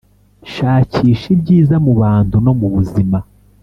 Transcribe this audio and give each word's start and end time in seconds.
shakisha 0.53 1.25
ibyiza 1.35 1.75
mubantu 1.85 2.35
no 2.45 2.53
mubuzima 2.59 3.19